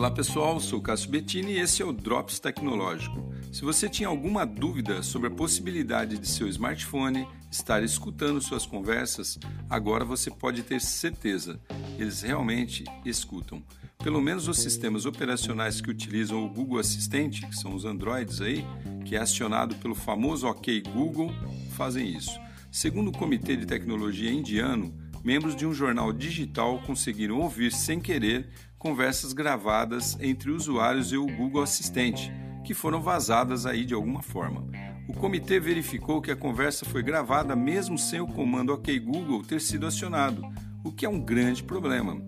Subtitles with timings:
[0.00, 3.34] Olá pessoal, sou Cássio Bettini e esse é o Drops Tecnológico.
[3.52, 9.38] Se você tinha alguma dúvida sobre a possibilidade de seu smartphone estar escutando suas conversas,
[9.68, 11.60] agora você pode ter certeza,
[11.98, 13.62] eles realmente escutam.
[14.02, 18.64] Pelo menos os sistemas operacionais que utilizam o Google Assistente, que são os Androids aí,
[19.04, 21.30] que é acionado pelo famoso OK Google,
[21.72, 22.40] fazem isso.
[22.72, 28.48] Segundo o Comitê de Tecnologia Indiano, membros de um jornal digital conseguiram ouvir sem querer
[28.80, 32.32] conversas gravadas entre usuários e o Google Assistente,
[32.64, 34.66] que foram vazadas aí de alguma forma.
[35.06, 39.60] O comitê verificou que a conversa foi gravada mesmo sem o comando OK Google ter
[39.60, 40.42] sido acionado,
[40.82, 42.24] o que é um grande problema.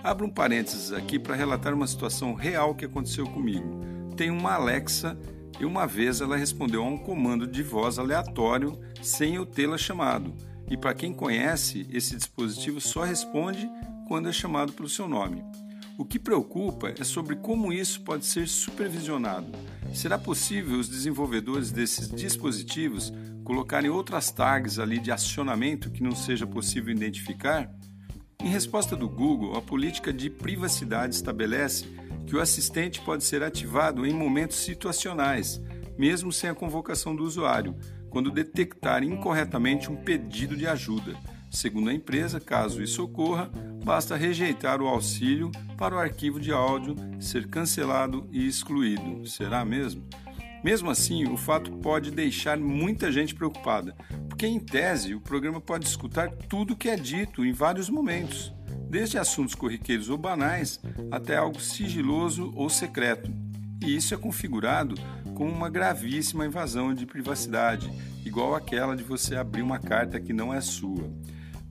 [0.00, 3.80] Abro um parênteses aqui para relatar uma situação real que aconteceu comigo.
[4.16, 5.18] Tem uma Alexa
[5.58, 10.32] e uma vez ela respondeu a um comando de voz aleatório sem eu tê-la chamado.
[10.70, 13.68] E para quem conhece, esse dispositivo só responde
[14.06, 15.42] quando é chamado pelo seu nome.
[15.98, 19.50] O que preocupa é sobre como isso pode ser supervisionado.
[19.94, 23.10] Será possível os desenvolvedores desses dispositivos
[23.42, 27.70] colocarem outras tags ali de acionamento que não seja possível identificar?
[28.42, 31.86] Em resposta do Google, a política de privacidade estabelece
[32.26, 35.62] que o assistente pode ser ativado em momentos situacionais,
[35.96, 37.74] mesmo sem a convocação do usuário,
[38.10, 41.16] quando detectar incorretamente um pedido de ajuda.
[41.56, 43.50] Segundo a empresa, caso isso ocorra,
[43.82, 49.26] basta rejeitar o auxílio para o arquivo de áudio ser cancelado e excluído.
[49.26, 50.06] Será mesmo?
[50.62, 53.96] Mesmo assim, o fato pode deixar muita gente preocupada,
[54.28, 58.52] porque em tese o programa pode escutar tudo o que é dito em vários momentos,
[58.90, 60.78] desde assuntos corriqueiros ou banais
[61.10, 63.32] até algo sigiloso ou secreto.
[63.82, 64.94] E isso é configurado
[65.34, 67.90] como uma gravíssima invasão de privacidade,
[68.26, 71.10] igual aquela de você abrir uma carta que não é sua.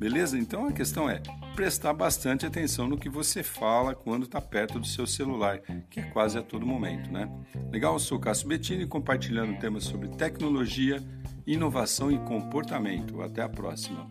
[0.06, 0.38] Beleza?
[0.38, 1.20] Então a questão é
[1.56, 5.58] prestar bastante atenção no que você fala quando está perto do seu celular,
[5.90, 7.28] que é quase a todo momento, né?
[7.72, 7.94] Legal?
[7.94, 11.04] Eu sou Cássio Bettini compartilhando temas sobre tecnologia,
[11.48, 13.20] inovação e comportamento.
[13.20, 14.08] Até a próxima.